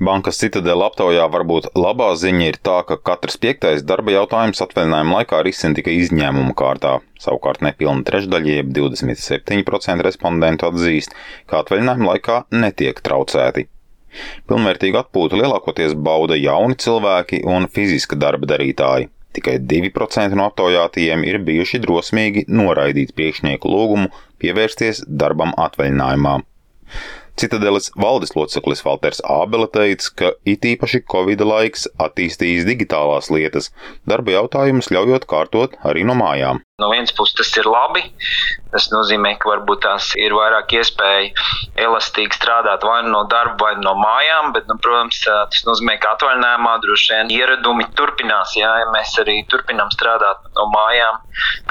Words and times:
Bankas 0.00 0.38
citadela 0.40 0.86
aptaujā 0.88 1.26
varbūt 1.28 1.66
labā 1.76 2.06
ziņa 2.16 2.44
ir 2.48 2.56
tā, 2.64 2.78
ka 2.88 2.96
katrs 3.04 3.36
piektais 3.42 3.82
darba 3.84 4.14
jautājums 4.14 4.62
atvaļinājuma 4.64 5.18
laikā 5.18 5.42
risina 5.44 5.76
tikai 5.76 5.98
izņēmuma 6.00 6.54
kārtā. 6.56 6.94
Savukārt 7.20 7.60
nepilna 7.66 8.00
trešdaļa, 8.08 8.54
jeb 8.54 8.70
27% 8.78 10.06
respondentu 10.06 10.70
atzīst, 10.70 11.12
ka 11.52 11.60
atvaļinājuma 11.60 12.08
laikā 12.14 12.38
netiek 12.62 13.04
traucēti. 13.04 13.66
Pilnvērtīgu 14.48 15.02
atpūtu 15.02 15.36
lielākoties 15.42 15.92
bauda 16.08 16.40
jauni 16.40 16.80
cilvēki 16.80 17.44
un 17.44 17.68
fiziska 17.68 18.16
darba 18.16 18.48
darītāji. 18.54 19.10
Tikai 19.36 19.58
2% 19.60 20.34
no 20.34 20.48
aptaujātajiem 20.48 21.28
ir 21.28 21.42
bijuši 21.44 21.84
drosmīgi 21.84 22.48
noraidīt 22.48 23.12
priekšnieku 23.20 23.68
lūgumu 23.68 24.08
pievērsties 24.40 25.04
darbam 25.06 25.52
atvaļinājumā. 25.68 26.38
Citadeles 27.36 27.90
valdes 28.00 28.34
loceklis 28.36 28.82
Valters 28.86 29.20
Ābele 29.24 29.68
teica, 29.72 30.10
ka 30.16 30.32
it 30.48 30.66
īpaši 30.66 31.02
Covid 31.10 31.44
laiks 31.46 31.86
attīstījis 32.00 32.66
digitālās 32.68 33.30
lietas, 33.34 33.70
darba 34.08 34.34
jautājumus 34.38 34.90
ļaujot 34.94 35.28
kārtot 35.30 35.78
arī 35.84 36.06
no 36.08 36.18
mājām. 36.18 36.64
No 36.80 36.90
vienas 36.92 37.12
puses 37.16 37.36
tas 37.38 37.50
ir 37.60 37.68
labi. 37.68 38.04
Tas 38.70 38.86
nozīmē, 38.92 39.34
ka 39.42 39.50
varbūt 39.50 39.82
tās 39.82 40.12
ir 40.20 40.34
vairāk 40.36 40.76
iespēja 40.78 41.30
elastīgi 41.86 42.36
strādāt 42.38 42.84
vai 42.86 43.00
nu 43.02 43.10
no 43.16 43.24
darba, 43.30 43.56
vai 43.64 43.72
no 43.82 43.96
mājām. 43.98 44.52
Bet, 44.54 44.68
nu, 44.70 44.76
protams, 44.82 45.18
tas 45.26 45.64
nozīmē, 45.66 45.96
ka 46.02 46.14
atvaļinājumā 46.14 46.76
droši 46.84 47.14
vien 47.16 47.32
ieradumi 47.34 47.88
turpinās. 47.98 48.54
Jā, 48.58 48.70
ja 48.82 48.88
mēs 48.94 49.16
arī 49.22 49.40
turpinām 49.50 49.90
strādāt 49.94 50.46
no 50.56 50.68
mājām, 50.74 51.18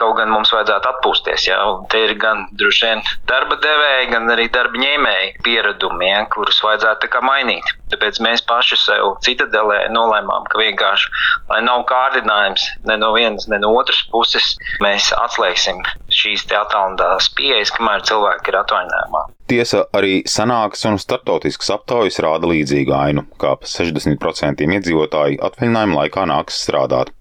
kaut 0.02 0.18
gan 0.20 0.34
mums 0.34 0.52
vajadzētu 0.56 0.92
atpūsties. 0.92 1.48
Jā. 1.50 1.60
Te 1.92 2.04
ir 2.10 2.16
gan 2.20 2.46
droši 2.60 2.90
vien 2.90 3.04
darba 3.30 3.60
devēji, 3.64 4.12
gan 4.14 4.30
arī 4.36 4.50
darba 4.52 4.84
ņēmēji 4.84 5.34
pieredumi, 5.46 6.12
jā, 6.12 6.24
kurus 6.34 6.60
vajadzētu 6.66 7.08
mainīt. 7.26 7.66
Tāpēc 7.90 8.20
mēs 8.22 8.44
paši 8.48 8.78
sev 8.78 9.16
citadelē 9.26 9.80
nolēmām, 9.94 10.46
ka 10.52 10.60
vienkārši, 10.62 11.10
lai 11.50 11.62
nav 11.66 11.86
kārdinājums 11.90 12.68
ne 12.90 12.98
no 13.02 13.12
vienas, 13.16 13.48
ne 13.50 13.60
no 13.64 13.72
otras 13.80 14.02
puses, 14.12 14.52
mēs 14.84 14.99
mēs 15.00 15.14
atslēgsim 15.16 15.80
šīs 16.12 16.44
attālinātās 16.52 17.30
pieejas, 17.38 17.72
kamēr 17.72 18.04
cilvēki 18.04 18.52
ir 18.52 18.58
atvaļinājumā. 18.60 19.22
Tiesa 19.50 19.86
arī 19.96 20.20
sanāks 20.28 20.84
un 20.90 21.00
startautisks 21.00 21.72
aptaujas 21.72 22.20
rāda 22.26 22.50
līdzīgu 22.52 22.94
ainu, 22.94 23.24
kā 23.40 23.56
60% 23.64 24.66
iedzīvotāji 24.68 25.40
atvaļinājuma 25.48 26.02
laikā 26.02 26.28
nāks 26.30 26.60
strādāt. 26.66 27.14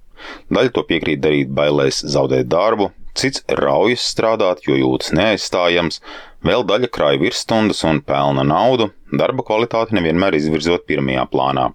Daļa 0.51 0.75
to 0.75 0.83
piekrīt 0.89 1.23
darīt 1.23 1.53
bailēs 1.55 2.03
zaudēt 2.03 2.51
darbu, 2.51 2.91
cits 3.15 3.45
raujas 3.61 4.03
strādāt, 4.11 4.67
jo 4.67 4.75
jūtas 4.75 5.15
neaizstājams, 5.15 6.03
vēl 6.43 6.67
daļa 6.67 6.91
krāja 6.91 7.23
virsstundas 7.23 7.85
un 7.87 8.03
pelna 8.03 8.43
naudu, 8.47 8.91
darba 9.15 9.47
kvalitāti 9.47 9.95
nevienmēr 9.99 10.35
izvirzot 10.41 10.89
pirmajā 10.91 11.29
plānā. 11.31 11.71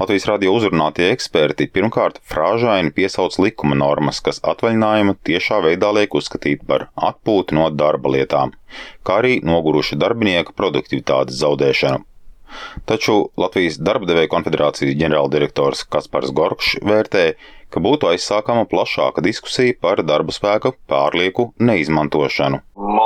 Latvijas 0.00 0.26
radio 0.30 0.54
uzrunātie 0.56 1.10
eksperti 1.14 1.68
pirmkārt 1.70 2.20
frāžaini 2.30 2.90
piesauc 2.96 3.36
likuma 3.38 3.76
normas, 3.78 4.18
kas 4.24 4.42
atvaļinājumu 4.42 5.14
tiešā 5.28 5.60
veidā 5.66 5.92
liek 5.94 6.16
uzskatīt 6.18 6.64
par 6.66 6.88
atpūti 7.10 7.58
no 7.58 7.68
darba 7.70 8.14
lietām, 8.16 8.56
kā 9.06 9.20
arī 9.22 9.36
noguruša 9.46 10.00
darbinieka 10.00 10.56
produktivitātes 10.58 11.38
zaudēšanu. 11.44 12.02
Taču 12.86 13.16
Latvijas 13.40 13.80
darba 13.82 14.06
devēja 14.10 14.30
konfederācijas 14.30 14.98
ģenerāldirektors 15.00 15.84
Kaspars 15.90 16.30
Gorkšs 16.34 16.82
vērtē, 16.86 17.24
ka 17.74 17.82
būtu 17.84 18.12
aizsākama 18.12 18.68
plašāka 18.70 19.24
diskusija 19.24 19.78
par 19.82 20.04
darba 20.06 20.34
spēka 20.34 20.76
pārlieku 20.90 21.50
neizmantošanu 21.58 22.62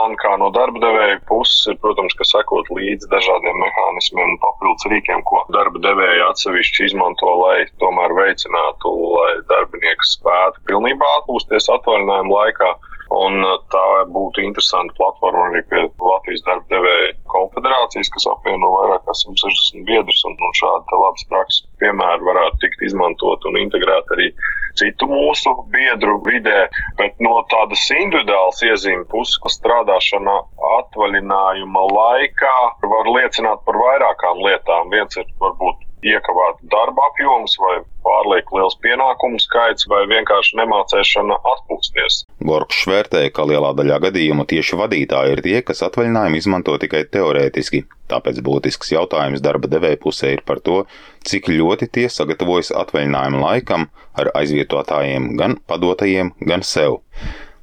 man 0.08 0.16
kā 0.20 0.34
no 0.41 0.48
darba 0.55 0.80
devēja 0.83 1.20
puses 1.28 1.69
ir, 1.70 1.77
protams, 1.83 2.14
ka 2.19 2.27
sekot 2.28 2.70
līdzi 2.72 3.10
dažādiem 3.12 3.60
mehānismiem 3.62 4.34
un 4.34 4.38
papildus 4.42 4.88
rīkiem, 4.92 5.22
ko 5.28 5.42
darba 5.55 5.83
devēja 5.84 6.30
atsevišķi 6.33 6.88
izmanto, 6.88 7.34
lai 7.42 7.66
tomēr 7.83 8.14
veicinātu, 8.16 8.92
lai 9.16 9.33
darbinieks 9.52 10.16
spētu 10.19 10.64
pilnībā 10.70 11.10
atpūsties 11.20 11.69
atvaļinājuma 11.77 12.38
laikā. 12.38 12.77
Un 13.16 13.38
uh, 13.41 13.54
tā 13.72 13.84
būtu 14.12 14.43
interesanta 14.44 14.93
platforma 14.98 15.47
arī 15.48 15.62
pie 15.70 15.87
Latvijas 15.88 16.43
darba 16.44 16.69
devēja 16.75 17.14
konfederācijas, 17.32 18.10
kas 18.12 18.26
apvieno 18.28 18.69
vairāk 18.75 18.97
kā 19.08 19.16
160 19.22 19.88
biedrus. 19.88 20.22
Un, 20.28 20.36
un 20.36 20.54
šāda 20.60 21.00
labas 21.02 21.26
prakses 21.32 21.66
piemēra 21.82 22.20
varētu 22.28 22.62
tikt 22.64 22.86
izmantot 22.91 23.48
un 23.48 23.58
integrēt 23.64 24.14
arī 24.16 24.30
citu 24.78 25.08
mūsu 25.10 25.54
biedru 25.74 26.19
vidē. 26.28 26.69
Bet 27.00 27.19
no 27.24 27.41
tādas 27.52 27.88
individuālas 27.96 28.62
iezīmes 28.69 29.08
puses, 29.12 29.41
ka 29.42 29.52
strādāšana 29.56 30.36
atvaļinājuma 30.78 31.84
laikā 31.96 32.56
var 32.94 33.12
liecināt 33.16 33.64
par 33.66 33.82
vairākām 33.82 34.44
lietām. 34.46 34.94
Viens 34.94 35.20
ir 35.20 35.28
varbūt 35.42 35.88
iekavēt 36.06 36.60
darba 36.72 37.06
apjoms 37.10 37.56
vai 37.62 37.78
pārlieku 38.06 38.59
liels 38.59 38.76
pienākumu 38.84 39.41
skaits 39.42 39.88
vai 39.91 40.04
vienkārši 40.10 40.59
nemācēšana 40.60 41.38
atpūsties. 41.53 42.20
Gorkšs 42.48 42.86
vērtēja, 42.91 43.32
ka 43.34 43.47
lielā 43.50 43.72
daļā 43.78 43.98
gadījumu 44.06 44.47
tieši 44.48 44.78
vadītāji 44.81 45.37
ir 45.37 45.42
tie, 45.44 45.56
kas 45.66 45.82
atvaļinājumu 45.88 46.41
izmanto 46.41 46.76
tikai 46.81 47.04
teorētiski. 47.12 47.84
Tāpēc 48.08 48.41
būtisks 48.44 48.94
jautājums 48.94 49.42
darba 49.44 49.69
devēja 49.69 50.00
pusē 50.00 50.32
ir 50.37 50.44
par 50.48 50.62
to, 50.64 50.84
cik 51.28 51.50
ļoti 51.53 51.91
tie 51.92 52.06
sagatavojas 52.12 52.72
atvaļinājuma 52.84 53.42
laikam 53.42 53.91
ar 54.19 54.32
aizvietotājiem 54.38 55.34
gan 55.41 55.58
padotajiem, 55.69 56.32
gan 56.48 56.64
sev. 56.64 57.03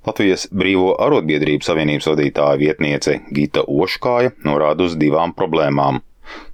Latvijas 0.06 0.46
Brīvo 0.54 0.92
arotbiedrību 1.02 1.66
savienības 1.66 2.12
vadītāja 2.12 2.60
vietniece 2.62 3.16
Gita 3.34 3.64
Oškāja 3.66 4.36
norāda 4.46 4.86
uz 4.86 4.94
divām 5.02 5.34
problēmām 5.34 6.04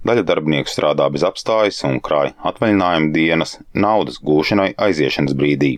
Daļa 0.08 0.24
darbinieku 0.28 0.72
strādā 0.72 1.08
bez 1.14 1.24
apstājas 1.28 1.82
un 1.88 2.00
krāj 2.08 2.34
atvaļinājuma 2.50 3.12
dienas 3.14 3.56
naudas 3.86 4.20
gūšanai 4.24 4.72
aiziešanas 4.88 5.36
brīdī 5.38 5.76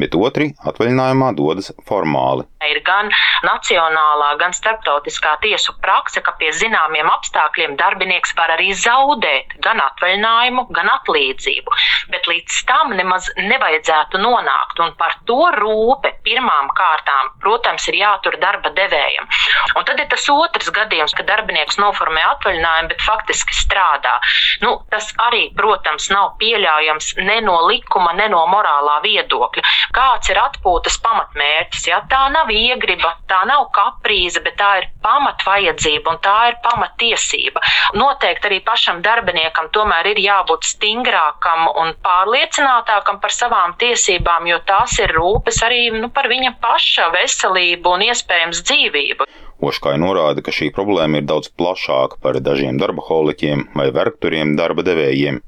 bet 0.00 0.14
otri 0.18 0.52
atvaļinājumā 0.68 1.32
dodas 1.38 1.70
formāli. 1.88 2.46
Ir 2.62 2.78
gan 2.86 3.10
nacionālā, 3.46 4.32
gan 4.40 4.54
starptautiskā 4.54 5.34
tiesu 5.42 5.74
prakse, 5.82 6.22
ka 6.24 6.34
pie 6.38 6.52
zināmiem 6.54 7.08
apstākļiem 7.10 7.74
darbinieks 7.80 8.34
var 8.38 8.54
arī 8.54 8.70
zaudēt 8.78 9.56
gan 9.64 9.82
atvaļinājumu, 9.82 10.66
gan 10.76 10.90
atlīdzību. 10.92 11.76
Bet 12.12 12.28
līdz 12.30 12.60
tam 12.68 12.94
nemaz 12.98 13.28
nevajadzētu 13.38 14.20
nonākt. 14.22 14.82
Un 14.82 14.94
par 14.98 15.16
to 15.28 15.40
rūpe 15.58 16.14
pirmām 16.26 16.70
kārtām, 16.78 17.32
protams, 17.42 17.88
ir 17.90 17.98
jātur 18.02 18.38
darba 18.42 18.72
devējam. 18.76 19.28
Un 19.76 19.86
tad 19.88 20.00
ir 20.00 20.08
tas 20.12 20.28
otrs 20.32 20.70
gadījums, 20.74 21.14
kad 21.18 21.28
darbinieks 21.30 21.80
noformē 21.82 22.22
atvaļinājumu, 22.36 22.92
bet 22.94 23.04
faktiski 23.04 23.56
strādā. 23.58 24.14
Nu, 24.62 24.76
tas 24.92 25.10
arī, 25.26 25.48
protams, 25.58 26.08
nav 26.14 26.36
pieļaujams 26.42 27.16
ne 27.26 27.40
no 27.44 27.58
likuma, 27.68 28.14
ne 28.18 28.28
no 28.32 28.44
morālā 28.50 29.00
viedokļa 29.04 29.51
viedokļa, 29.52 29.92
kāds 29.92 30.30
ir 30.30 30.38
atpūtas 30.40 30.98
pamatmērķis. 31.02 31.86
Ja? 31.88 32.00
Tā 32.08 32.30
nav 32.32 32.50
iegriba, 32.50 33.16
tā 33.28 33.44
nav 33.46 33.70
kaprīze, 33.72 34.42
bet 34.42 34.56
tā 34.56 34.80
ir 34.80 34.88
pamatvajadzība 35.02 36.10
un 36.10 36.18
tā 36.22 36.48
ir 36.50 36.56
pamatiesība. 36.62 37.60
Noteikti 37.94 38.48
arī 38.48 38.60
pašam 38.64 39.02
darbiniekam 39.02 39.70
tomēr 39.72 40.12
ir 40.12 40.18
jābūt 40.18 40.64
stingrākam 40.64 41.68
un 41.76 41.94
pārliecinātākam 42.02 43.20
par 43.20 43.32
savām 43.32 43.76
tiesībām, 43.78 44.46
jo 44.46 44.58
tās 44.66 44.98
ir 44.98 45.12
rūpes 45.12 45.62
arī 45.62 45.90
nu, 45.92 46.08
par 46.08 46.28
viņa 46.28 46.56
paša 46.60 47.10
veselību 47.12 47.96
un 47.96 48.08
iespējams 48.08 48.62
dzīvību. 48.62 49.28
Oškai 49.62 49.94
norāda, 50.02 50.42
ka 50.42 50.50
šī 50.50 50.72
problēma 50.74 51.20
ir 51.20 51.26
daudz 51.30 51.52
plašāka 51.54 52.18
par 52.22 52.40
dažiem 52.42 52.80
darba 52.82 53.04
holiķiem 53.06 53.68
vai 53.78 53.90
vergturiem 53.94 54.56
darba 54.58 54.82
devējiem 54.86 55.38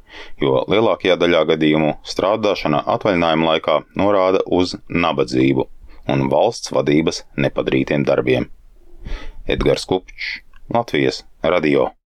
jo 0.42 0.62
lielākajā 0.70 1.16
daļā 1.20 1.42
gadījumu 1.52 1.90
strādāšana 2.12 2.82
atvaļinājuma 2.94 3.50
laikā 3.52 3.78
norāda 4.00 4.44
uz 4.58 4.76
nabadzību 5.06 5.66
un 6.14 6.26
valsts 6.32 6.72
vadības 6.74 7.24
nepadarītiem 7.46 8.06
darbiem. 8.08 8.48
Edgars 9.48 9.88
Kupčs, 9.88 10.40
Latvijas 10.72 11.24
radio. 11.42 11.90